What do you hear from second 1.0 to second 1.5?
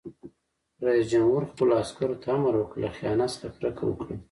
جمهور